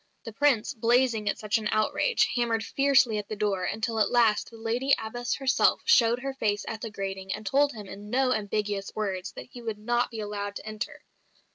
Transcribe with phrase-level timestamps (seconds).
[0.23, 4.49] The Prince, blazing at such an outrage, hammered fiercely at the door until at last
[4.49, 8.31] the Lady Abbess herself showed her face at the grating, and told him in no
[8.33, 11.03] ambiguous words that he would not be allowed to enter!